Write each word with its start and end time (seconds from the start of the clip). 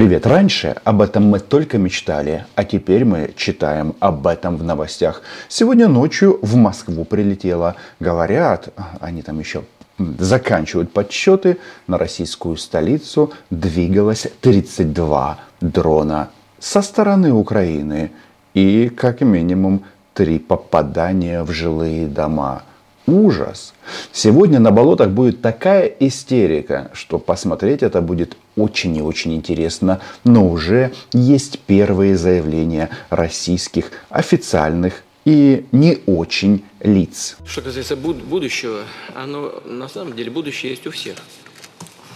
Привет! 0.00 0.26
Раньше 0.26 0.76
об 0.84 1.02
этом 1.02 1.24
мы 1.24 1.40
только 1.40 1.76
мечтали, 1.76 2.46
а 2.54 2.64
теперь 2.64 3.04
мы 3.04 3.34
читаем 3.36 3.94
об 4.00 4.26
этом 4.26 4.56
в 4.56 4.64
новостях. 4.64 5.20
Сегодня 5.46 5.88
ночью 5.88 6.38
в 6.40 6.56
Москву 6.56 7.04
прилетело. 7.04 7.76
Говорят, 8.00 8.70
они 8.98 9.20
там 9.20 9.38
еще 9.38 9.64
заканчивают 10.18 10.90
подсчеты, 10.90 11.58
на 11.86 11.98
российскую 11.98 12.56
столицу 12.56 13.34
двигалось 13.50 14.26
32 14.40 15.38
дрона 15.60 16.30
со 16.58 16.80
стороны 16.80 17.34
Украины 17.34 18.10
и 18.54 18.88
как 18.88 19.20
минимум 19.20 19.84
три 20.14 20.38
попадания 20.38 21.42
в 21.42 21.50
жилые 21.50 22.06
дома– 22.06 22.62
ужас. 23.06 23.74
Сегодня 24.12 24.60
на 24.60 24.70
болотах 24.70 25.10
будет 25.10 25.42
такая 25.42 25.86
истерика, 25.86 26.90
что 26.92 27.18
посмотреть 27.18 27.82
это 27.82 28.00
будет 28.00 28.36
очень 28.60 28.96
и 28.96 29.02
очень 29.02 29.34
интересно. 29.34 30.00
Но 30.24 30.48
уже 30.48 30.92
есть 31.12 31.58
первые 31.60 32.16
заявления 32.16 32.90
российских 33.10 33.90
официальных 34.08 35.02
и 35.24 35.66
не 35.72 35.98
очень 36.06 36.64
лиц. 36.80 37.36
Что 37.46 37.62
касается 37.62 37.96
будущего, 37.96 38.84
оно 39.14 39.62
на 39.64 39.88
самом 39.88 40.14
деле 40.16 40.30
будущее 40.30 40.72
есть 40.72 40.86
у 40.86 40.90
всех, 40.90 41.16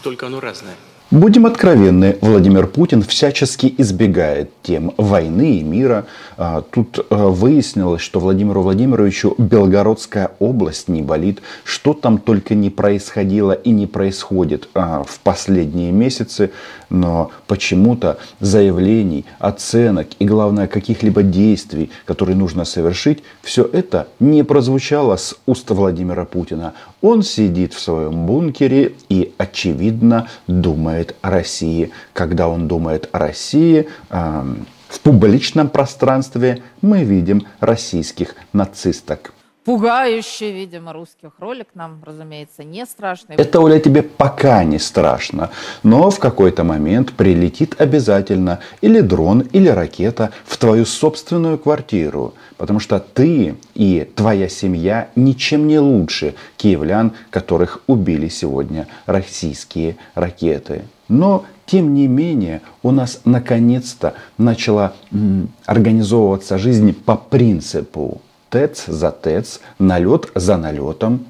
только 0.03 0.27
оно 0.27 0.41
разное. 0.41 0.75
Будем 1.15 1.47
откровенны, 1.47 2.19
Владимир 2.23 2.67
Путин 2.67 3.01
всячески 3.01 3.73
избегает 3.79 4.51
тем 4.65 4.93
войны 4.97 5.59
и 5.59 5.63
мира. 5.63 6.07
А, 6.37 6.61
тут 6.63 7.07
а, 7.09 7.29
выяснилось, 7.29 8.03
что 8.03 8.19
Владимиру 8.19 8.63
Владимировичу 8.63 9.37
Белгородская 9.39 10.33
область 10.41 10.89
не 10.89 11.03
болит. 11.03 11.41
Что 11.63 11.95
там 11.95 12.19
только 12.19 12.57
не 12.57 12.69
происходило 12.69 13.53
и 13.53 13.71
не 13.71 13.87
происходит 13.87 14.69
а, 14.75 15.05
в 15.05 15.21
последние 15.21 15.93
месяцы. 15.93 16.51
Но 16.91 17.31
почему-то 17.47 18.19
заявлений, 18.41 19.25
оценок 19.39 20.09
и, 20.19 20.25
главное, 20.25 20.67
каких-либо 20.67 21.23
действий, 21.23 21.93
которые 22.07 22.37
нужно 22.37 22.65
совершить, 22.65 23.23
все 23.41 23.63
это 23.63 24.09
не 24.19 24.43
прозвучало 24.43 25.15
с 25.15 25.37
уст 25.47 25.71
Владимира 25.71 26.25
Путина. 26.25 26.73
Он 27.05 27.23
сидит 27.23 27.75
в 27.75 27.81
своем 27.81 28.25
бункере 28.25 28.95
и, 29.11 29.35
очевидно, 29.37 30.31
думает 30.47 31.15
о 31.21 31.29
России. 31.29 31.91
Когда 32.15 32.49
он 32.49 32.67
думает 32.67 33.11
о 33.13 33.19
России, 33.19 33.89
в 34.09 35.01
публичном 35.03 35.69
пространстве 35.69 36.63
мы 36.81 37.05
видим 37.05 37.47
российских 37.61 38.37
нацисток 38.55 39.34
пугающий, 39.65 40.53
видимо, 40.53 40.93
русских 40.93 41.33
ролик 41.39 41.69
нам, 41.75 42.03
разумеется, 42.05 42.65
не 42.65 42.87
страшно. 42.87 43.33
Это, 43.33 43.61
Оля, 43.61 43.81
тебе 43.81 44.03
пока 44.03 44.63
не 44.65 44.79
страшно, 44.79 45.51
но 45.83 46.11
в 46.11 46.19
какой-то 46.19 46.65
момент 46.65 47.13
прилетит 47.13 47.81
обязательно 47.81 48.61
или 48.83 49.01
дрон, 49.01 49.41
или 49.41 49.69
ракета 49.69 50.31
в 50.45 50.57
твою 50.59 50.85
собственную 50.85 51.59
квартиру, 51.59 52.35
потому 52.57 52.79
что 52.81 52.99
ты 52.99 53.57
и 53.75 54.09
твоя 54.15 54.49
семья 54.49 55.09
ничем 55.17 55.67
не 55.67 55.79
лучше 55.79 56.35
киевлян, 56.57 57.13
которых 57.31 57.83
убили 57.87 58.29
сегодня 58.29 58.87
российские 59.07 59.97
ракеты. 60.15 60.83
Но 61.09 61.45
тем 61.67 61.95
не 61.95 62.07
менее, 62.07 62.61
у 62.83 62.91
нас 62.91 63.21
наконец-то 63.25 64.15
начала 64.37 64.93
м, 65.13 65.49
организовываться 65.65 66.59
жизнь 66.59 66.93
по 66.93 67.17
принципу 67.17 68.21
ТЭЦ 68.55 68.85
за 68.87 69.11
ТЭЦ, 69.11 69.61
налет 69.81 70.31
за 70.37 70.57
налетом. 70.57 71.27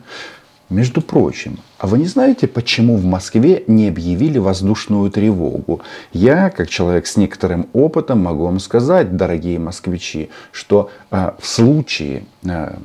Между 0.69 1.01
прочим, 1.01 1.59
а 1.79 1.87
вы 1.87 1.99
не 1.99 2.07
знаете, 2.07 2.47
почему 2.47 2.97
в 2.97 3.05
Москве 3.05 3.65
не 3.67 3.89
объявили 3.89 4.37
воздушную 4.37 5.11
тревогу? 5.11 5.81
Я, 6.13 6.51
как 6.51 6.69
человек 6.69 7.07
с 7.07 7.17
некоторым 7.17 7.67
опытом, 7.73 8.23
могу 8.23 8.45
вам 8.45 8.61
сказать, 8.61 9.17
дорогие 9.17 9.59
москвичи, 9.59 10.29
что 10.53 10.91
э, 11.11 11.33
в 11.39 11.47
случае 11.47 12.25
э, 12.43 12.77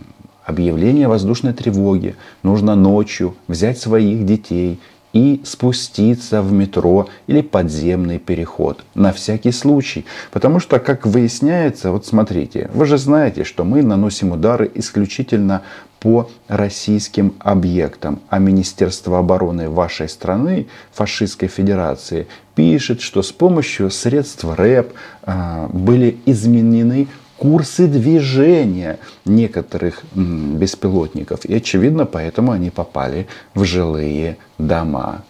объявления 0.46 1.10
воздушной 1.10 1.52
тревоги 1.52 2.16
нужно 2.42 2.76
ночью 2.76 3.36
взять 3.50 3.78
своих 3.78 4.26
детей 4.26 4.80
и 5.14 5.42
спуститься 5.44 6.42
в 6.42 6.52
метро 6.52 7.08
или 7.28 7.42
подземный 7.42 8.20
переход. 8.20 8.84
На 8.94 9.12
всякий 9.12 9.52
случай. 9.52 10.06
Потому 10.32 10.60
что, 10.60 10.80
как 10.80 11.06
выясняется, 11.06 11.92
вот 11.92 12.06
смотрите, 12.06 12.70
вы 12.74 12.86
же 12.86 12.98
знаете, 12.98 13.44
что 13.44 13.64
мы 13.64 13.82
наносим 13.82 14.32
удары 14.32 14.70
исключительно 14.76 15.64
по 16.00 16.30
российским 16.48 17.34
объектам. 17.40 18.22
А 18.30 18.40
Министерство 18.40 19.20
обороны 19.20 19.70
вашей 19.70 20.08
страны, 20.08 20.68
фашистской 20.94 21.50
федерации, 21.50 22.28
пишет, 22.56 23.02
что 23.02 23.22
с 23.22 23.32
помощью 23.32 23.92
средств 23.92 24.46
РЭП 24.46 24.94
а, 25.24 25.70
были 25.74 26.18
изменены 26.26 27.08
курсы 27.40 27.88
движения 27.88 29.00
некоторых 29.26 30.04
беспилотников. 30.14 31.46
И 31.46 31.56
очевидно, 31.56 32.06
поэтому 32.06 32.52
они 32.52 32.70
попали 32.70 33.28
в 33.56 33.64
жилые 33.64 34.38
дома. 34.58 35.24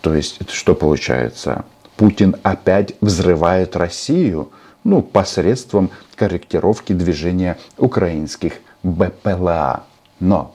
То 0.00 0.14
есть, 0.14 0.50
что 0.50 0.74
получается? 0.74 1.64
Путин 1.96 2.34
опять 2.42 2.94
взрывает 3.00 3.76
Россию 3.76 4.50
ну, 4.82 5.00
посредством 5.00 5.90
корректировки 6.16 6.92
движения 6.92 7.56
украинских 7.78 8.54
БПЛА. 8.82 9.84
Но 10.18 10.54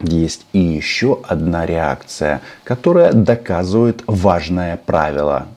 есть 0.00 0.46
и 0.52 0.60
еще 0.60 1.18
одна 1.24 1.66
реакция, 1.66 2.40
которая 2.64 3.12
доказывает 3.12 4.04
важное 4.06 4.76
правило– 4.76 5.48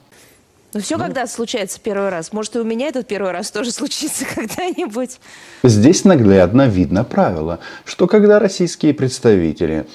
ну 0.76 0.82
все, 0.82 0.98
ну, 0.98 1.06
когда 1.06 1.26
случается 1.26 1.80
первый 1.82 2.10
раз. 2.10 2.34
Может, 2.34 2.58
и 2.58 2.60
у 2.60 2.66
меня 2.66 2.90
этот 2.90 3.08
первый 3.08 3.32
раз 3.32 3.50
тоже 3.50 3.72
случится 3.72 4.26
когда-нибудь. 4.36 5.22
Здесь 5.64 6.04
наглядно 6.04 6.68
видно 6.68 7.06
правило, 7.06 7.60
что 7.86 8.08
когда 8.08 8.40
российские 8.40 8.94
представители 8.94 9.88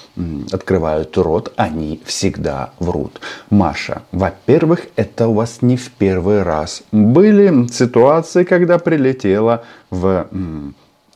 открывают 0.51 1.15
рот, 1.17 1.53
они 1.55 2.01
всегда 2.03 2.73
врут. 2.79 3.21
Маша, 3.51 4.01
во-первых, 4.11 4.87
это 4.95 5.27
у 5.27 5.33
вас 5.35 5.61
не 5.61 5.77
в 5.77 5.91
первый 5.91 6.41
раз. 6.41 6.81
Были 6.91 7.67
ситуации, 7.71 8.43
когда 8.43 8.79
прилетела 8.79 9.63
в 9.91 10.27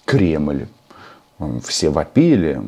Кремль. 0.05 0.67
Все 1.63 1.89
вопили, 1.89 2.61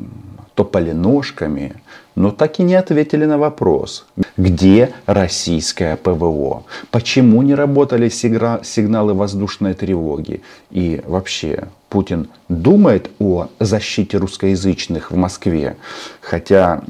топали 0.55 0.93
ножками, 0.93 1.75
но 2.17 2.31
так 2.31 2.59
и 2.59 2.63
не 2.63 2.73
ответили 2.73 3.25
на 3.25 3.37
вопрос, 3.37 4.07
где 4.37 4.91
российское 5.05 5.95
ПВО, 5.97 6.63
почему 6.89 7.43
не 7.43 7.53
работали 7.53 8.09
сигналы 8.09 9.13
воздушной 9.13 9.75
тревоги? 9.75 10.41
И 10.71 10.99
вообще 11.05 11.67
Путин 11.89 12.27
думает 12.49 13.11
о 13.19 13.49
защите 13.59 14.17
русскоязычных 14.17 15.11
в 15.11 15.15
Москве, 15.15 15.77
хотя 16.19 16.81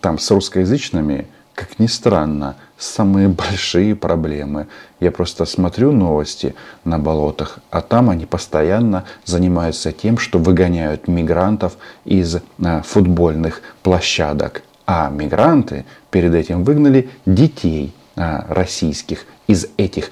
там 0.00 0.18
с 0.20 0.30
русскоязычными 0.30 1.26
как 1.62 1.78
ни 1.78 1.86
странно, 1.86 2.56
самые 2.76 3.28
большие 3.28 3.94
проблемы. 3.94 4.66
Я 4.98 5.12
просто 5.12 5.44
смотрю 5.44 5.92
новости 5.92 6.56
на 6.84 6.98
болотах, 6.98 7.60
а 7.70 7.82
там 7.82 8.10
они 8.10 8.26
постоянно 8.26 9.04
занимаются 9.24 9.92
тем, 9.92 10.18
что 10.18 10.40
выгоняют 10.40 11.06
мигрантов 11.06 11.76
из 12.04 12.38
а, 12.64 12.82
футбольных 12.82 13.62
площадок. 13.84 14.62
А 14.86 15.08
мигранты 15.08 15.84
перед 16.10 16.34
этим 16.34 16.64
выгнали 16.64 17.10
детей 17.26 17.94
а, 18.16 18.44
российских 18.48 19.26
из 19.46 19.66
этих 19.76 20.10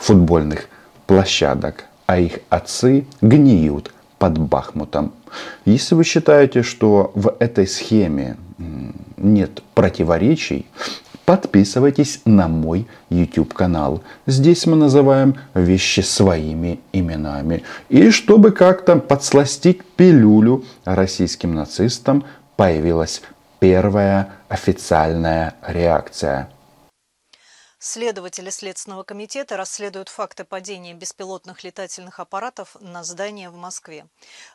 футбольных 0.00 0.68
площадок, 1.06 1.84
а 2.06 2.18
их 2.18 2.40
отцы 2.48 3.06
гниют 3.20 3.92
под 4.18 4.38
Бахмутом. 4.38 5.12
Если 5.64 5.94
вы 5.94 6.02
считаете, 6.02 6.62
что 6.62 7.12
в 7.14 7.36
этой 7.38 7.68
схеме 7.68 8.36
нет 9.20 9.62
противоречий, 9.74 10.66
подписывайтесь 11.24 12.22
на 12.24 12.48
мой 12.48 12.88
YouTube 13.08 13.54
канал. 13.54 14.02
Здесь 14.26 14.66
мы 14.66 14.76
называем 14.76 15.36
вещи 15.54 16.00
своими 16.00 16.80
именами. 16.92 17.62
И 17.88 18.10
чтобы 18.10 18.50
как-то 18.50 18.96
подсластить 18.96 19.84
пилюлю 19.84 20.64
российским 20.84 21.54
нацистам, 21.54 22.24
появилась 22.56 23.22
первая 23.60 24.30
официальная 24.48 25.54
реакция– 25.66 26.48
Следователи 27.82 28.50
Следственного 28.50 29.04
комитета 29.04 29.56
расследуют 29.56 30.10
факты 30.10 30.44
падения 30.44 30.92
беспилотных 30.92 31.64
летательных 31.64 32.20
аппаратов 32.20 32.76
на 32.78 33.02
здания 33.04 33.48
в 33.48 33.56
Москве. 33.56 34.04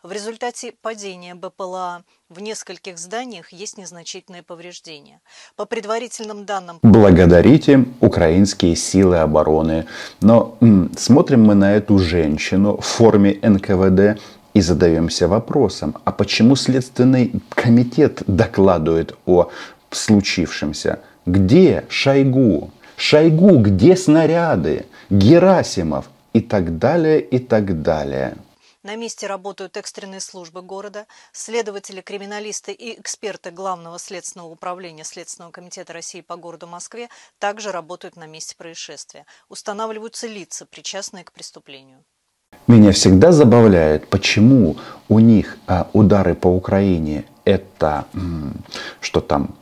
В 0.03 0.11
результате 0.11 0.73
падения 0.79 1.33
БПЛА 1.33 2.03
в 2.29 2.39
нескольких 2.39 2.99
зданиях 2.99 3.51
есть 3.51 3.79
незначительные 3.79 4.43
повреждения. 4.43 5.21
По 5.55 5.65
предварительным 5.65 6.45
данным... 6.45 6.77
Благодарите 6.83 7.85
украинские 7.99 8.75
силы 8.75 9.17
обороны. 9.17 9.87
Но 10.21 10.55
м, 10.61 10.91
смотрим 10.95 11.45
мы 11.45 11.55
на 11.55 11.73
эту 11.73 11.97
женщину 11.97 12.77
в 12.77 12.85
форме 12.85 13.39
НКВД 13.41 14.21
и 14.53 14.61
задаемся 14.61 15.27
вопросом, 15.27 15.95
а 16.05 16.11
почему 16.11 16.55
Следственный 16.55 17.41
комитет 17.49 18.21
докладывает 18.27 19.17
о 19.25 19.49
случившемся? 19.89 20.99
Где 21.25 21.85
Шойгу? 21.89 22.69
Шойгу, 22.97 23.59
где 23.59 23.95
снаряды? 23.95 24.85
Герасимов 25.09 26.09
и 26.33 26.41
так 26.41 26.77
далее, 26.77 27.21
и 27.21 27.39
так 27.39 27.81
далее. 27.81 28.35
На 28.83 28.95
месте 28.95 29.25
работают 29.25 29.77
экстренные 29.77 30.19
службы 30.19 30.61
города, 30.61 31.07
следователи, 31.31 32.01
криминалисты 32.01 32.71
и 32.71 32.99
эксперты 32.99 33.49
Главного 33.49 33.97
следственного 33.97 34.49
управления 34.49 35.03
Следственного 35.03 35.51
комитета 35.51 35.91
России 35.91 36.21
по 36.21 36.35
городу 36.35 36.67
Москве 36.67 37.09
также 37.39 37.71
работают 37.71 38.15
на 38.15 38.27
месте 38.27 38.55
происшествия. 38.55 39.25
Устанавливаются 39.49 40.27
лица, 40.27 40.67
причастные 40.67 41.23
к 41.23 41.31
преступлению. 41.31 42.03
Меня 42.67 42.91
всегда 42.91 43.31
забавляет, 43.31 44.07
почему 44.07 44.77
у 45.09 45.19
них 45.19 45.57
а, 45.65 45.89
удары 45.93 46.35
по 46.35 46.47
Украине 46.47 47.25
это 47.43 48.05
что 49.01 49.21
там 49.21 49.55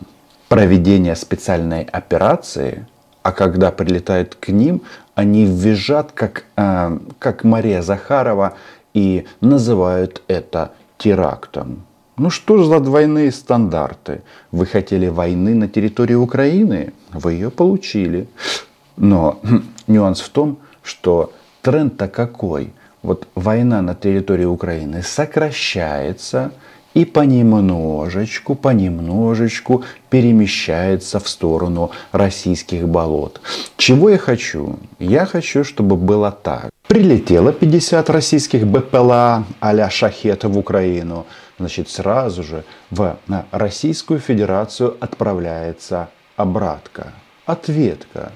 проведение 0.49 1.15
специальной 1.15 1.83
операции, 1.83 2.87
а 3.23 3.31
когда 3.31 3.71
прилетают 3.71 4.35
к 4.35 4.49
ним, 4.49 4.81
они 5.15 5.45
визжат, 5.45 6.11
как, 6.11 6.43
а, 6.55 6.99
как 7.19 7.43
Мария 7.43 7.81
Захарова, 7.81 8.53
и 8.93 9.25
называют 9.41 10.21
это 10.27 10.73
терактом. 10.97 11.83
Ну 12.17 12.29
что 12.29 12.63
за 12.63 12.79
двойные 12.79 13.31
стандарты? 13.31 14.21
Вы 14.51 14.67
хотели 14.67 15.07
войны 15.07 15.55
на 15.55 15.67
территории 15.67 16.13
Украины? 16.13 16.93
Вы 17.11 17.33
ее 17.33 17.49
получили. 17.49 18.27
Но 18.97 19.39
нюанс 19.87 20.21
в 20.21 20.29
том, 20.29 20.59
что 20.83 21.33
тренд-то 21.61 22.07
какой? 22.07 22.73
Вот 23.01 23.27
война 23.35 23.81
на 23.81 23.95
территории 23.95 24.45
Украины 24.45 25.01
сокращается 25.01 26.51
и 26.93 27.05
понемножечку, 27.05 28.55
понемножечку 28.55 29.83
перемещается 30.09 31.19
в 31.19 31.27
сторону 31.27 31.91
российских 32.11 32.87
болот. 32.87 33.41
Чего 33.77 34.09
я 34.09 34.17
хочу? 34.17 34.79
Я 34.99 35.25
хочу, 35.25 35.63
чтобы 35.63 35.95
было 35.95 36.31
так. 36.31 36.69
Прилетело 36.87 37.51
50 37.51 38.09
российских 38.09 38.67
БПЛА 38.67 39.45
а-ля 39.59 39.89
«Шахет» 39.89 40.43
в 40.43 40.57
Украину. 40.57 41.25
Значит, 41.59 41.89
сразу 41.89 42.43
же 42.43 42.63
в 42.91 43.17
Российскую 43.51 44.19
Федерацию 44.19 44.95
отправляется 44.99 46.09
обратка, 46.35 47.13
ответка. 47.45 48.31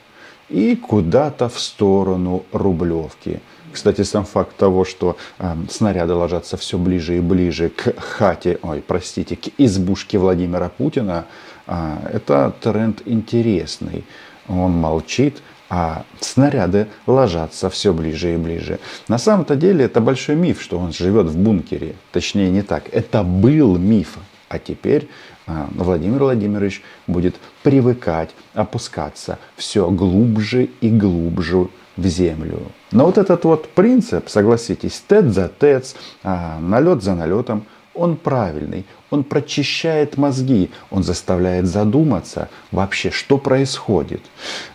И 0.50 0.76
куда-то 0.78 1.50
в 1.50 1.60
сторону 1.60 2.46
Рублевки. 2.54 3.42
Кстати, 3.78 4.02
сам 4.02 4.26
факт 4.26 4.58
того, 4.58 4.86
что 4.86 5.18
э, 5.38 5.56
снаряды 5.70 6.16
ложатся 6.16 6.58
все 6.58 6.80
ближе 6.80 7.18
и 7.18 7.20
ближе 7.20 7.70
к 7.70 7.94
хате, 8.02 8.58
ой, 8.64 8.82
простите, 8.82 9.36
к 9.36 9.50
избушке 9.60 10.18
Владимира 10.18 10.68
Путина, 10.70 11.26
э, 11.68 11.98
это 12.14 12.56
тренд 12.60 13.04
интересный. 13.06 14.04
Он 14.48 14.72
молчит, 14.72 15.44
а 15.70 16.06
снаряды 16.20 16.88
ложатся 17.06 17.70
все 17.70 17.94
ближе 17.94 18.34
и 18.34 18.38
ближе. 18.38 18.80
На 19.08 19.20
самом-то 19.20 19.56
деле 19.56 19.86
это 19.86 20.02
большой 20.02 20.36
миф, 20.36 20.60
что 20.60 20.80
он 20.80 20.92
живет 20.92 21.28
в 21.28 21.38
бункере. 21.38 21.94
Точнее 22.12 22.50
не 22.50 22.64
так. 22.64 22.86
Это 22.92 23.22
был 23.22 23.78
миф. 23.78 24.18
А 24.50 24.60
теперь 24.60 25.10
а, 25.46 25.68
Владимир 25.72 26.20
Владимирович 26.20 26.84
будет 27.06 27.36
привыкать, 27.64 28.30
опускаться 28.54 29.40
все 29.56 29.90
глубже 29.90 30.70
и 30.82 30.90
глубже 30.90 31.68
в 31.98 32.06
землю. 32.06 32.62
Но 32.92 33.06
вот 33.06 33.18
этот 33.18 33.44
вот 33.44 33.70
принцип, 33.70 34.30
согласитесь, 34.30 35.04
тет 35.08 35.34
за 35.34 35.52
тец, 35.60 35.96
а, 36.24 36.60
налет 36.60 37.04
за 37.04 37.16
налетом– 37.16 37.66
он 37.98 38.16
правильный, 38.16 38.86
он 39.10 39.24
прочищает 39.24 40.18
мозги, 40.18 40.70
он 40.92 41.04
заставляет 41.04 41.66
задуматься 41.66 42.50
вообще, 42.72 43.12
что 43.12 43.38
происходит. 43.38 44.22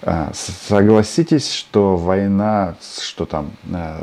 А, 0.02 0.32
согласитесь, 0.34 1.52
что 1.52 1.96
война, 1.96 2.74
что 3.00 3.24
там 3.24 3.52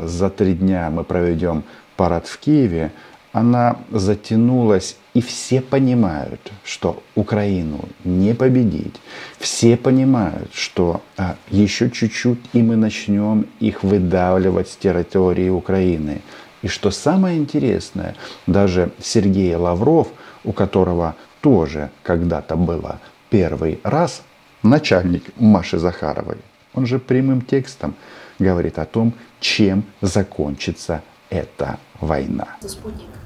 за 0.02 0.30
три 0.30 0.54
дня 0.54 0.90
мы 0.90 1.04
проведем 1.04 1.64
парад 1.96 2.26
в 2.26 2.38
Киеве, 2.38 2.92
она 3.32 3.78
затянулась, 3.90 4.96
и 5.14 5.20
все 5.20 5.60
понимают, 5.60 6.52
что 6.64 7.02
Украину 7.14 7.88
не 8.04 8.34
победить. 8.34 8.96
Все 9.38 9.76
понимают, 9.76 10.52
что 10.52 11.02
а, 11.16 11.36
еще 11.48 11.90
чуть-чуть, 11.90 12.40
и 12.52 12.62
мы 12.62 12.76
начнем 12.76 13.46
их 13.60 13.82
выдавливать 13.82 14.68
с 14.68 14.76
территории 14.76 15.48
Украины. 15.48 16.22
И 16.62 16.68
что 16.68 16.90
самое 16.90 17.38
интересное, 17.38 18.16
даже 18.46 18.92
Сергей 19.00 19.54
Лавров, 19.54 20.08
у 20.44 20.52
которого 20.52 21.16
тоже 21.40 21.90
когда-то 22.02 22.56
было 22.56 23.00
первый 23.30 23.80
раз, 23.82 24.22
начальник 24.62 25.24
Маши 25.38 25.78
Захаровой, 25.78 26.38
он 26.74 26.86
же 26.86 26.98
прямым 26.98 27.40
текстом 27.40 27.94
говорит 28.38 28.78
о 28.78 28.86
том, 28.86 29.14
чем 29.40 29.84
закончится 30.00 31.02
эта 31.30 31.78
война. 32.00 32.56
Спутник. 32.60 33.19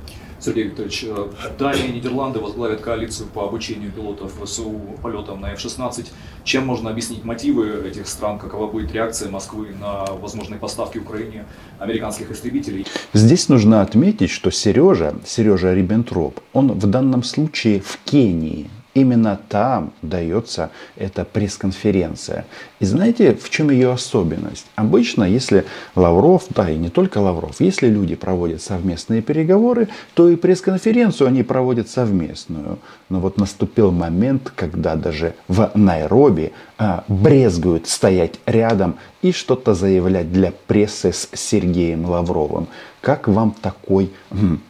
Сергей 0.44 0.64
Викторович, 0.64 1.05
э, 1.05 1.29
Дания 1.58 1.87
и 1.87 1.93
Нидерланды 1.93 2.38
возглавят 2.38 2.81
коалицию 2.81 3.29
по 3.29 3.44
обучению 3.44 3.91
пилотов 3.91 4.32
ВСУ 4.43 4.79
полетам 5.02 5.41
на 5.41 5.52
F-16. 5.52 6.06
Чем 6.44 6.67
можно 6.67 6.91
объяснить 6.91 7.25
мотивы 7.25 7.88
этих 7.88 8.06
стран? 8.06 8.38
Какова 8.38 8.70
будет 8.70 8.93
реакция 8.93 9.31
Москвы 9.31 9.69
на 9.81 10.05
возможные 10.05 10.58
поставки 10.61 10.99
Украине 10.99 11.46
американских 11.79 12.31
истребителей? 12.31 12.87
Здесь 13.14 13.49
нужно 13.49 13.81
отметить, 13.81 14.31
что 14.31 14.50
Сережа, 14.50 15.14
Сережа 15.25 15.73
Риббентроп, 15.73 16.41
он 16.52 16.73
в 16.73 16.87
данном 16.87 17.23
случае 17.23 17.81
в 17.81 17.99
Кении. 18.05 18.69
Именно 18.94 19.41
там 19.49 19.93
дается 20.02 20.70
эта 20.96 21.25
пресс-конференция. 21.25 22.46
И 22.79 22.85
знаете, 22.85 23.35
в 23.35 23.50
чем 23.50 23.70
ее 23.70 23.93
особенность? 23.93 24.67
Обычно, 24.76 25.25
если 25.25 25.64
Лавров, 25.96 26.44
да 26.50 26.70
и 26.70 26.76
не 26.76 26.91
только 26.91 27.19
Лавров, 27.19 27.56
если 27.58 27.88
люди 27.88 28.14
проводят 28.14 28.62
совместные 28.62 29.20
переговоры, 29.20 29.88
то 30.14 30.29
и 30.29 30.37
пресс-конференцию 30.37 31.26
они 31.26 31.43
проводят 31.43 31.88
совместную. 31.88 32.79
Но 33.08 33.19
вот 33.19 33.37
наступил 33.37 33.91
момент, 33.91 34.52
когда 34.55 34.94
даже 34.94 35.35
в 35.49 35.73
Найроби 35.75 36.52
а, 36.79 37.05
брезгуют 37.08 37.88
стоять 37.88 38.38
рядом 38.46 38.96
и 39.23 39.32
что-то 39.32 39.75
заявлять 39.75 40.32
для 40.32 40.52
прессы 40.69 41.12
с 41.12 41.29
Сергеем 41.32 42.05
Лавровым. 42.05 42.69
Как 43.00 43.26
вам 43.26 43.50
такой 43.61 44.12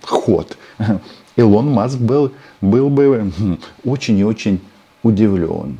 ход? 0.02 0.56
Илон 1.36 1.70
Маск 1.70 1.98
был, 1.98 2.32
был 2.60 2.90
бы 2.90 3.32
хм, 3.36 3.58
очень 3.84 4.18
и 4.18 4.24
очень 4.24 4.60
удивлен. 5.02 5.78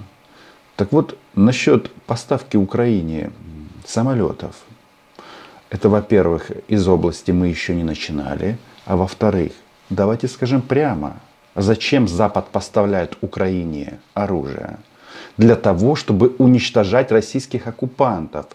Так 0.77 0.93
вот, 0.93 1.17
насчет 1.35 1.91
поставки 2.07 2.57
Украине 2.57 3.31
самолетов. 3.87 4.57
Это, 5.71 5.89
во-первых, 5.89 6.51
из 6.69 6.87
области 6.89 7.31
мы 7.31 7.49
еще 7.49 7.75
не 7.75 7.85
начинали. 7.85 8.59
А 8.87 8.97
во-вторых, 8.97 9.53
давайте 9.91 10.29
скажем 10.29 10.63
прямо, 10.63 11.17
зачем 11.55 12.09
Запад 12.09 12.49
поставляет 12.49 13.17
Украине 13.21 13.99
оружие? 14.15 14.79
Для 15.37 15.57
того, 15.57 15.95
чтобы 15.95 16.35
уничтожать 16.39 17.11
российских 17.11 17.67
оккупантов. 17.67 18.47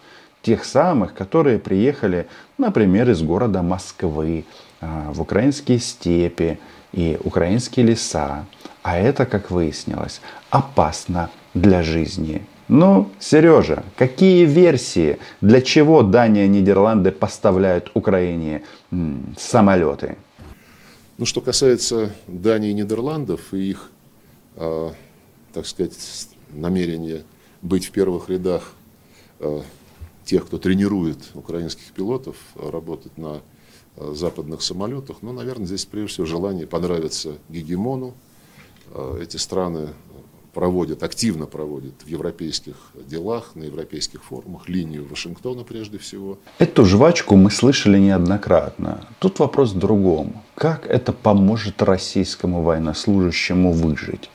Тех 0.41 0.63
самых, 0.63 1.13
которые 1.13 1.60
приехали, 1.60 2.27
например, 2.58 3.10
из 3.10 3.22
города 3.22 3.62
Москвы, 3.62 4.46
а, 4.81 5.12
в 5.12 5.22
украинские 5.22 5.79
степи, 5.79 6.60
и 6.91 7.19
украинские 7.24 7.86
леса. 7.86 8.46
А 8.81 8.98
это, 8.98 9.25
как 9.25 9.51
выяснилось, 9.51 10.22
опасно 10.50 11.29
для 11.53 11.84
жизни. 11.84 12.46
Ну, 12.67 13.10
Сережа, 13.19 13.84
какие 13.96 14.46
версии, 14.46 15.17
для 15.41 15.62
чего 15.62 16.03
Дания 16.03 16.46
и 16.46 16.48
Нидерланды 16.48 17.12
поставляют 17.12 17.91
Украине 17.96 18.63
самолеты? 19.38 20.17
Ну, 21.17 21.25
что 21.25 21.41
касается 21.41 22.13
Дании 22.27 22.69
и 22.69 22.74
Нидерландов 22.74 23.53
и 23.53 23.72
их, 23.72 23.91
э, 24.55 24.91
так 25.51 25.65
сказать, 25.65 25.93
намерения 26.53 27.24
быть 27.62 27.86
в 27.86 27.91
первых 27.91 28.29
рядах 28.29 28.74
э, 29.39 29.62
тех, 30.29 30.45
кто 30.45 30.57
тренирует 30.57 31.17
украинских 31.33 31.91
пилотов, 31.93 32.36
работать 32.55 33.17
на 33.17 33.41
Э, 34.00 34.13
западных 34.15 34.62
самолетах. 34.62 35.17
Но, 35.21 35.33
наверное, 35.33 35.65
здесь 35.65 35.86
прежде 35.86 36.13
всего 36.13 36.25
желание 36.25 36.65
понравиться 36.65 37.33
гегемону. 37.50 38.13
Э, 38.93 39.19
эти 39.21 39.36
страны 39.36 39.89
проводят, 40.53 41.03
активно 41.03 41.45
проводят 41.45 41.93
в 42.05 42.07
европейских 42.07 42.75
делах, 42.95 43.51
на 43.55 43.63
европейских 43.63 44.24
форумах 44.24 44.69
линию 44.69 45.05
Вашингтона 45.09 45.63
прежде 45.63 45.98
всего. 45.98 46.38
Эту 46.59 46.86
жвачку 46.86 47.36
мы 47.36 47.51
слышали 47.51 48.00
неоднократно. 48.00 49.05
Тут 49.19 49.39
вопрос 49.39 49.74
в 49.74 49.79
другом. 49.79 50.41
Как 50.55 50.88
это 50.88 51.12
поможет 51.12 51.81
российскому 51.81 52.62
военнослужащему 52.62 53.74
выжить? 53.74 54.29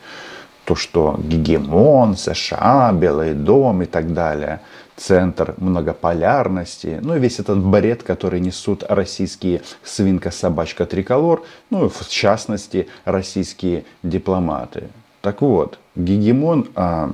То, 0.66 0.74
что 0.74 1.18
гегемон, 1.22 2.16
США, 2.16 2.92
Белый 2.92 3.34
дом 3.34 3.82
и 3.82 3.86
так 3.86 4.12
далее– 4.12 4.60
центр 4.96 5.54
многополярности, 5.58 6.98
ну 7.02 7.16
и 7.16 7.18
весь 7.18 7.40
этот 7.40 7.58
бред, 7.58 8.02
который 8.02 8.40
несут 8.40 8.84
российские 8.88 9.62
свинка, 9.82 10.30
собачка, 10.30 10.86
триколор, 10.86 11.42
ну 11.70 11.86
и 11.86 11.88
в 11.88 12.08
частности 12.08 12.88
российские 13.04 13.84
дипломаты. 14.02 14.88
Так 15.20 15.42
вот, 15.42 15.78
гегемон 15.96 16.68
а, 16.74 17.10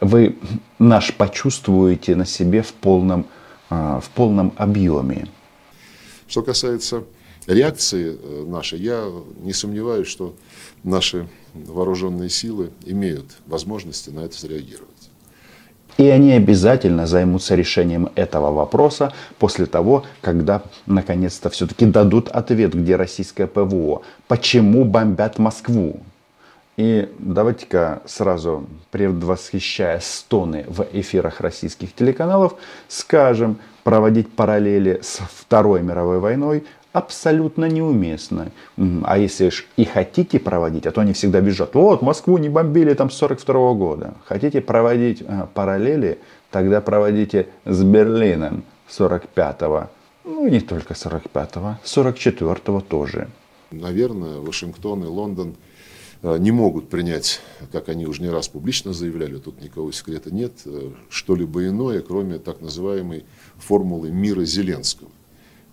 вы 0.00 0.38
наш 0.78 1.14
почувствуете 1.14 2.14
на 2.16 2.26
себе 2.26 2.62
в 2.62 2.72
полном, 2.72 3.26
в 3.68 4.04
полном 4.14 4.52
объеме. 4.56 5.26
Что 6.28 6.42
касается 6.42 7.04
реакции 7.46 8.16
э, 8.16 8.44
нашей, 8.46 8.78
я 8.80 9.10
не 9.40 9.52
сомневаюсь, 9.52 10.06
что 10.06 10.34
наши 10.84 11.28
вооруженные 11.54 12.30
силы 12.30 12.70
имеют 12.84 13.26
возможности 13.46 14.10
на 14.10 14.20
это 14.20 14.38
среагировать. 14.38 15.09
И 16.00 16.08
они 16.08 16.32
обязательно 16.32 17.06
займутся 17.06 17.54
решением 17.54 18.08
этого 18.14 18.50
вопроса 18.50 19.12
после 19.38 19.66
того, 19.66 20.04
когда 20.22 20.62
наконец-то 20.86 21.50
все-таки 21.50 21.84
дадут 21.84 22.30
ответ, 22.30 22.72
где 22.72 22.96
российское 22.96 23.46
ПВО, 23.46 24.00
почему 24.26 24.86
бомбят 24.86 25.38
Москву. 25.38 26.00
И 26.78 27.12
давайте-ка 27.18 28.00
сразу, 28.06 28.66
предвосхищая 28.90 30.00
стоны 30.00 30.64
в 30.68 30.86
эфирах 30.90 31.42
российских 31.42 31.94
телеканалов, 31.94 32.54
скажем, 32.88 33.58
проводить 33.84 34.32
параллели 34.32 35.00
с 35.02 35.18
Второй 35.18 35.82
мировой 35.82 36.18
войной 36.18 36.64
абсолютно 36.92 37.66
неуместно. 37.66 38.52
А 39.02 39.18
если 39.18 39.50
ж 39.50 39.66
и 39.76 39.84
хотите 39.84 40.38
проводить, 40.38 40.86
а 40.86 40.92
то 40.92 41.00
они 41.00 41.12
всегда 41.12 41.40
бежат, 41.40 41.74
вот, 41.74 42.02
Москву 42.02 42.38
не 42.38 42.48
бомбили 42.48 42.94
там 42.94 43.10
с 43.10 43.16
42 43.16 43.54
-го 43.54 43.74
года. 43.74 44.14
Хотите 44.24 44.60
проводить 44.60 45.22
а, 45.26 45.46
параллели, 45.46 46.18
тогда 46.50 46.80
проводите 46.80 47.48
с 47.64 47.82
Берлином 47.82 48.64
45-го. 48.88 49.88
Ну, 50.24 50.48
не 50.48 50.60
только 50.60 50.94
45-го, 50.94 51.78
44-го 51.84 52.80
тоже. 52.80 53.28
Наверное, 53.70 54.40
Вашингтон 54.40 55.04
и 55.04 55.06
Лондон 55.06 55.54
а, 56.22 56.36
не 56.38 56.50
могут 56.50 56.88
принять, 56.88 57.40
как 57.70 57.88
они 57.88 58.06
уже 58.06 58.22
не 58.22 58.30
раз 58.30 58.48
публично 58.48 58.92
заявляли, 58.92 59.38
тут 59.38 59.62
никакого 59.62 59.92
секрета 59.92 60.34
нет, 60.34 60.52
э, 60.66 60.90
что-либо 61.08 61.66
иное, 61.68 62.00
кроме 62.02 62.38
так 62.38 62.60
называемой 62.60 63.24
формулы 63.58 64.10
мира 64.10 64.44
Зеленского 64.44 65.08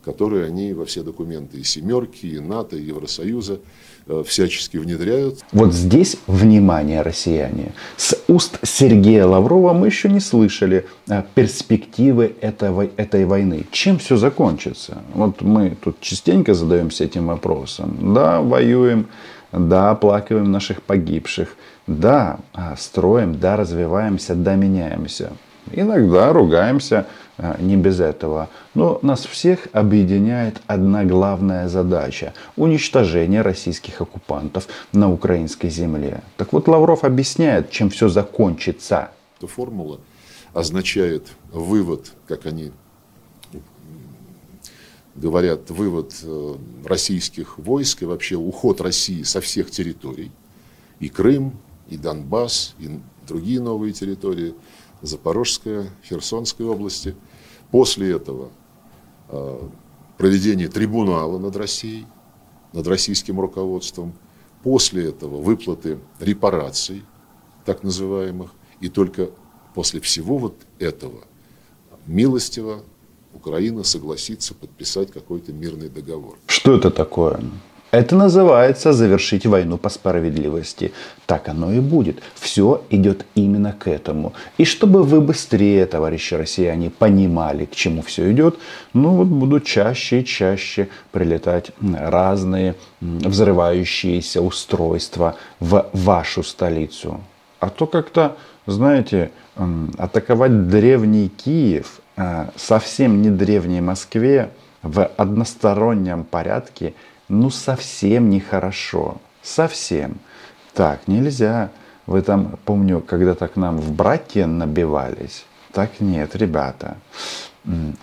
которые 0.07 0.45
они 0.45 0.71
во 0.73 0.85
все 0.85 1.03
документы 1.03 1.57
и 1.57 1.63
«семерки», 1.63 2.25
и 2.25 2.39
НАТО, 2.39 2.77
и 2.77 2.81
Евросоюза 2.81 3.59
э, 4.07 4.23
всячески 4.25 4.77
внедряют. 4.77 5.39
Вот 5.51 5.73
здесь, 5.73 6.15
внимание, 6.27 7.01
россияне, 7.01 7.73
с 7.97 8.17
уст 8.29 8.57
Сергея 8.63 9.25
Лаврова 9.25 9.73
мы 9.73 9.87
еще 9.87 10.07
не 10.07 10.21
слышали 10.21 10.85
э, 11.09 11.23
перспективы 11.35 12.35
этого, 12.39 12.87
этой 12.95 13.25
войны. 13.25 13.65
Чем 13.71 13.99
все 13.99 14.15
закончится? 14.15 14.99
Вот 15.13 15.41
мы 15.41 15.75
тут 15.83 15.99
частенько 15.99 16.53
задаемся 16.53 17.03
этим 17.03 17.27
вопросом. 17.27 18.13
Да, 18.13 18.39
воюем, 18.39 19.07
да, 19.51 19.89
оплакиваем 19.91 20.49
наших 20.53 20.83
погибших, 20.83 21.49
да, 21.85 22.39
а, 22.53 22.77
строим, 22.77 23.37
да, 23.39 23.57
развиваемся, 23.57 24.35
да, 24.35 24.55
меняемся. 24.55 25.33
Иногда 25.73 26.31
ругаемся, 26.31 27.07
не 27.59 27.75
без 27.75 27.99
этого. 27.99 28.49
Но 28.73 28.99
нас 29.01 29.25
всех 29.25 29.67
объединяет 29.73 30.61
одна 30.67 31.03
главная 31.03 31.67
задача– 31.67 32.33
уничтожение 32.55 33.41
российских 33.41 34.01
оккупантов 34.01 34.67
на 34.91 35.11
украинской 35.11 35.69
земле. 35.69 36.23
Так 36.37 36.53
вот, 36.53 36.67
Лавров 36.67 37.03
объясняет, 37.03 37.69
чем 37.69 37.89
все 37.89 38.09
закончится. 38.09 39.11
Эта 39.37 39.47
формула 39.47 39.99
означает 40.53 41.27
вывод, 41.51 42.13
как 42.27 42.45
они 42.45 42.71
говорят, 45.15 45.69
вывод 45.69 46.15
э, 46.23 46.55
российских 46.85 47.57
войск 47.57 48.03
и 48.03 48.05
вообще 48.05 48.35
уход 48.35 48.81
России 48.81 49.23
со 49.23 49.41
всех 49.41 49.71
территорий. 49.71 50.31
И 50.99 51.09
Крым, 51.09 51.53
и 51.89 51.97
Донбасс, 51.97 52.75
и 52.79 52.99
другие 53.27 53.59
новые 53.61 53.93
территории– 53.93 54.53
Запорожская, 55.01 55.89
Херсонской 56.03 56.65
области. 56.65 57.15
После 57.71 58.13
этого 58.13 58.49
э, 59.29 59.59
проведение 60.17 60.67
трибунала 60.67 61.37
над 61.37 61.55
Россией, 61.55 62.05
над 62.73 62.87
российским 62.87 63.39
руководством. 63.39 64.13
После 64.63 65.09
этого 65.09 65.41
выплаты 65.41 65.99
репараций, 66.19 67.03
так 67.65 67.83
называемых. 67.83 68.51
И 68.79 68.89
только 68.89 69.29
после 69.73 70.01
всего 70.01 70.37
вот 70.37 70.55
этого 70.79 71.21
милостиво 72.05 72.83
Украина 73.33 73.83
согласится 73.83 74.55
подписать 74.55 75.11
какой-то 75.11 75.53
мирный 75.53 75.89
договор. 75.89 76.37
Что 76.47 76.75
это 76.75 76.89
такое? 76.89 77.39
Это 77.91 78.17
называется 78.17 78.91
завершить 78.91 79.45
войну 79.45 79.77
по 79.77 79.87
справедливости. 79.87 80.91
Так 81.25 81.47
оно 81.47 81.71
и 81.71 81.79
будет. 81.79 82.21
Все 82.35 82.83
идет 82.89 83.25
именно 83.33 83.71
к 83.71 83.87
этому. 83.87 84.33
И 84.57 84.65
чтобы 84.65 85.03
вы 85.03 85.21
быстрее, 85.21 85.85
товарищи 85.85 86.33
россияне, 86.33 86.89
понимали, 86.89 87.63
к 87.65 87.71
чему 87.71 88.01
все 88.01 88.29
идет, 88.31 88.59
ну 88.93 89.11
вот 89.11 89.27
будут 89.27 89.63
чаще 89.63 90.21
и 90.21 90.25
чаще 90.25 90.89
прилетать 91.11 91.71
разные 91.81 92.75
взрывающиеся 92.99 94.41
устройства 94.41 95.37
в 95.61 95.85
вашу 95.93 96.43
столицу. 96.43 97.21
А 97.59 97.69
то 97.69 97.87
как-то, 97.87 98.35
знаете, 98.65 99.31
атаковать 99.97 100.67
древний 100.67 101.29
Киев 101.29 102.01
а, 102.17 102.51
совсем 102.57 103.21
не 103.21 103.29
древней 103.29 103.79
Москве 103.79 104.49
в 104.83 105.05
одностороннем 105.05 106.25
порядке– 106.25 106.93
ну 107.29 107.49
совсем 107.49 108.29
нехорошо. 108.29 109.17
Совсем. 109.41 110.17
Так 110.73 111.07
нельзя. 111.07 111.71
Вы 112.05 112.21
там, 112.21 112.57
помню, 112.63 113.01
когда-то 113.01 113.47
к 113.47 113.55
нам 113.57 113.77
в 113.77 113.91
братья 113.91 114.45
набивались. 114.45 115.45
Так 115.73 115.99
нет, 115.99 116.35
ребята. 116.35 116.97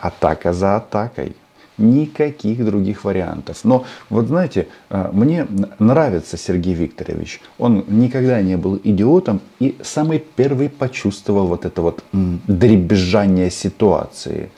Атака 0.01 0.53
за 0.53 0.77
атакой. 0.77 1.37
Никаких 1.77 2.65
других 2.65 3.03
вариантов. 3.03 3.65
Но 3.65 3.85
вот 4.09 4.29
знаете, 4.29 4.69
а, 4.91 5.11
мне 5.13 5.49
нравится 5.81 6.37
Сергей 6.37 6.75
Викторович. 6.75 7.41
Он 7.59 7.85
никогда 7.89 8.41
не 8.43 8.57
был 8.57 8.81
идиотом 8.85 9.41
и 9.59 9.77
самый 9.83 10.21
первый 10.21 10.69
почувствовал 10.69 11.49
вот 11.49 11.65
это 11.65 11.83
вот 11.83 12.05
дребезжание 12.13 13.51
ситуации. 13.51 14.51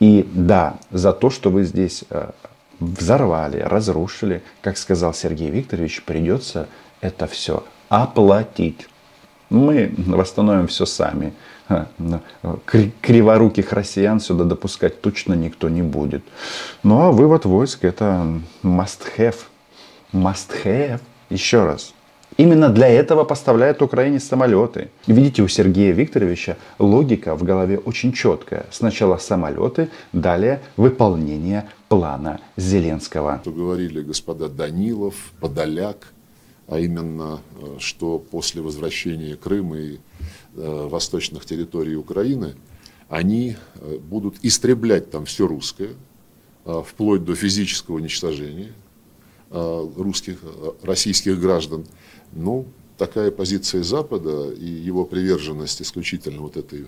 И 0.00 0.28
да, 0.32 0.74
за 0.90 1.12
то, 1.12 1.30
что 1.30 1.50
вы 1.50 1.62
здесь 1.62 2.02
а, 2.10 2.34
взорвали, 2.84 3.58
разрушили, 3.60 4.42
как 4.60 4.78
сказал 4.78 5.14
Сергей 5.14 5.50
Викторович, 5.50 6.04
придется 6.04 6.68
это 7.00 7.26
все 7.26 7.64
оплатить. 7.88 8.88
Мы 9.50 9.94
восстановим 9.96 10.66
все 10.66 10.86
сами. 10.86 11.32
Криворуких 13.00 13.72
россиян 13.72 14.20
сюда 14.20 14.44
допускать 14.44 15.00
точно 15.00 15.34
никто 15.34 15.68
не 15.68 15.82
будет. 15.82 16.22
Ну 16.82 17.02
а 17.02 17.12
вывод 17.12 17.44
войск 17.44 17.84
это 17.84 18.40
must 18.62 19.00
have. 19.16 19.36
Must 20.12 20.64
have. 20.64 21.00
Еще 21.30 21.64
раз. 21.64 21.94
Именно 22.36 22.68
для 22.68 22.88
этого 22.88 23.22
поставляют 23.24 23.80
Украине 23.80 24.18
самолеты. 24.18 24.90
Видите, 25.06 25.42
у 25.42 25.48
Сергея 25.48 25.92
Викторовича 25.92 26.56
логика 26.80 27.36
в 27.36 27.44
голове 27.44 27.78
очень 27.78 28.12
четкая. 28.12 28.66
Сначала 28.72 29.18
самолеты, 29.18 29.88
далее 30.12 30.60
выполнение 30.76 31.68
плана 31.88 32.40
Зеленского. 32.56 33.38
Что 33.42 33.52
говорили 33.52 34.02
господа 34.02 34.48
Данилов, 34.48 35.14
Подоляк, 35.40 36.12
а 36.66 36.80
именно, 36.80 37.40
э, 37.60 37.76
что 37.78 38.18
после 38.18 38.62
возвращения 38.62 39.36
Крыма 39.36 39.76
и 39.76 39.98
э, 40.56 40.88
восточных 40.90 41.44
территорий 41.44 41.94
Украины 41.94 42.54
они 43.08 43.56
э, 43.76 43.98
будут 43.98 44.36
истреблять 44.42 45.10
там 45.10 45.24
все 45.26 45.46
русское, 45.46 45.90
э, 46.64 46.82
вплоть 46.84 47.24
до 47.24 47.36
физического 47.36 47.96
уничтожения 47.96 48.72
русских, 49.96 50.38
э, 50.42 50.72
российских 50.82 51.40
граждан. 51.40 51.84
Ну, 52.32 52.64
такая 52.98 53.30
позиция 53.30 53.82
Запада 53.82 54.50
и 54.50 54.66
его 54.66 55.04
приверженность 55.04 55.82
исключительно 55.82 56.42
вот 56.42 56.56
этой 56.56 56.86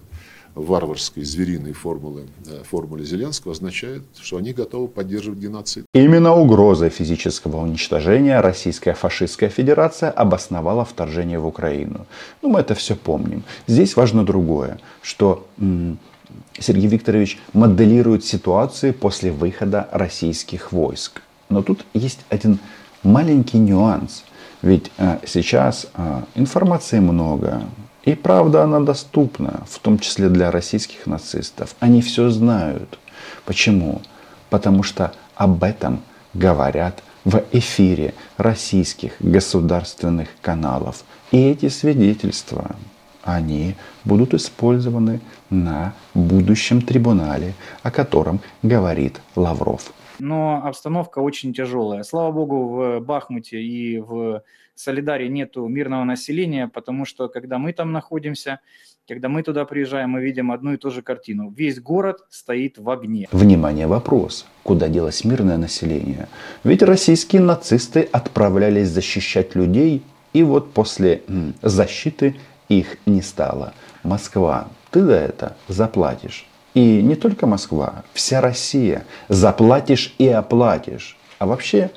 варварской, 0.56 1.22
звериной 1.22 1.72
формулы, 1.72 2.22
э, 2.46 2.62
формуле 2.64 3.04
Зеленского 3.04 3.52
означает, 3.52 4.02
что 4.20 4.38
они 4.38 4.52
готовы 4.52 4.88
поддерживать 4.88 5.38
геноцид. 5.38 5.84
Именно 5.94 6.34
угрозой 6.34 6.88
физического 6.88 7.58
уничтожения 7.58 8.40
Российская 8.40 8.94
фашистская 8.94 9.50
федерация 9.50 10.10
обосновала 10.10 10.84
вторжение 10.84 11.38
в 11.38 11.46
Украину. 11.46 12.06
Ну, 12.42 12.48
мы 12.48 12.60
это 12.60 12.74
все 12.74 12.96
помним. 12.96 13.42
Здесь 13.66 13.96
важно 13.96 14.24
другое, 14.24 14.80
что 15.02 15.46
Сергей 16.58 16.88
Викторович 16.88 17.38
моделирует 17.52 18.24
ситуации 18.24 18.92
после 18.92 19.30
выхода 19.30 19.88
российских 19.92 20.72
войск. 20.72 21.22
Но 21.48 21.62
тут 21.62 21.84
есть 21.94 22.20
один 22.30 22.58
маленький 23.02 23.58
нюанс– 23.58 24.24
ведь 24.62 24.90
а, 24.98 25.20
сейчас 25.26 25.86
а, 25.94 26.24
информации 26.34 26.98
много, 26.98 27.62
и 28.04 28.14
правда 28.14 28.64
она 28.64 28.80
доступна, 28.80 29.62
в 29.68 29.78
том 29.78 29.98
числе 29.98 30.28
для 30.28 30.50
российских 30.50 31.06
нацистов. 31.06 31.74
Они 31.78 32.00
все 32.00 32.30
знают. 32.30 32.98
Почему? 33.44 34.00
Потому 34.50 34.82
что 34.82 35.12
об 35.34 35.62
этом 35.62 36.00
говорят 36.34 37.02
в 37.24 37.44
эфире 37.52 38.14
российских 38.36 39.12
государственных 39.20 40.28
каналов. 40.40 41.04
И 41.32 41.38
эти 41.38 41.68
свидетельства 41.68 42.76
они 43.22 43.74
будут 44.04 44.34
использованы 44.34 45.20
на 45.50 45.94
будущем 46.14 46.80
трибунале, 46.80 47.54
о 47.82 47.90
котором 47.90 48.40
говорит 48.62 49.20
Лавров. 49.34 49.92
Но 50.18 50.62
обстановка 50.64 51.18
очень 51.20 51.52
тяжелая. 51.52 52.02
Слава 52.02 52.32
богу, 52.32 52.68
в 52.68 53.00
Бахмуте 53.00 53.60
и 53.60 53.98
в 53.98 54.42
Солидаре 54.74 55.28
нету 55.28 55.66
мирного 55.66 56.04
населения, 56.04 56.68
потому 56.68 57.04
что 57.04 57.28
когда 57.28 57.58
мы 57.58 57.72
там 57.72 57.92
находимся, 57.92 58.60
когда 59.08 59.28
мы 59.28 59.42
туда 59.42 59.64
приезжаем, 59.64 60.10
мы 60.10 60.20
видим 60.20 60.50
одну 60.50 60.72
и 60.72 60.76
ту 60.76 60.90
же 60.90 61.00
картину. 61.00 61.52
Весь 61.56 61.80
город 61.80 62.18
стоит 62.28 62.76
в 62.78 62.90
огне. 62.90 63.28
Внимание, 63.32 63.86
вопрос. 63.86 64.46
Куда 64.62 64.88
делось 64.88 65.24
мирное 65.24 65.58
население? 65.58 66.28
Ведь 66.64 66.82
российские 66.82 67.40
нацисты 67.42 68.08
отправлялись 68.12 68.88
защищать 68.88 69.54
людей, 69.54 70.02
и 70.32 70.42
вот 70.42 70.72
после 70.72 71.22
защиты 71.62 72.34
их 72.68 72.98
не 73.06 73.22
стало. 73.22 73.74
Москва, 74.02 74.68
ты 74.90 75.02
за 75.02 75.14
это 75.14 75.56
заплатишь. 75.68 76.46
И 76.76 77.00
не 77.00 77.14
только 77.14 77.46
Москва, 77.46 78.04
вся 78.12 78.42
Россия. 78.42 79.06
Заплатишь 79.30 80.14
и 80.18 80.28
оплатишь. 80.28 81.16
А 81.38 81.46
вообще, 81.46 81.90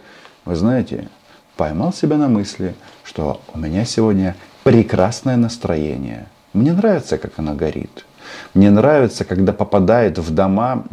вы 0.45 0.55
знаете, 0.55 1.09
поймал 1.57 1.91
себя 1.91 2.15
на 2.15 2.29
мысли, 2.29 2.73
что 3.03 3.41
у 3.53 3.59
меня 3.59 3.83
сегодня 3.83 4.37
прекрасное 4.63 5.35
настроение. 5.35 6.27
Мне 6.53 6.71
нравится, 6.71 7.17
как 7.17 7.33
оно 7.39 7.55
горит. 7.55 8.05
Мне 8.53 8.71
нравится, 8.71 9.25
когда 9.25 9.51
попадает 9.51 10.17
в 10.17 10.33
дома, 10.33 10.85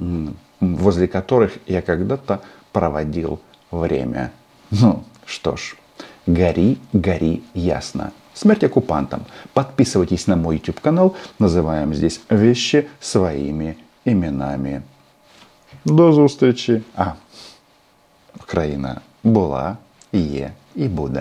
возле 0.58 1.06
которых 1.06 1.52
я 1.68 1.80
когда-то 1.80 2.40
проводил 2.72 3.40
время. 3.70 4.32
Ну, 4.72 5.04
что 5.26 5.56
ж, 5.56 5.76
гори, 6.26 6.78
гори 6.92 7.44
ясно. 7.54 8.12
Смерть 8.35 8.63
оккупантам. 8.63 9.25
Подписывайтесь 9.53 10.27
на 10.27 10.35
мой 10.35 10.55
YouTube 10.55 10.79
канал. 10.79 11.15
Называем 11.39 11.93
здесь 11.93 12.21
вещи 12.29 12.88
своими 13.00 13.75
іменами. 14.05 14.81
До 15.85 16.13
зустрічі. 16.13 16.81
А, 16.95 17.13
Україна 18.43 19.01
була, 19.23 19.77
є 20.13 20.51
і 20.75 20.88
буде. 20.88 21.19